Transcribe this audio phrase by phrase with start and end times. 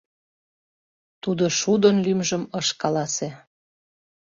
[1.23, 3.29] Тудо шудын лӱмжым ыш каласе.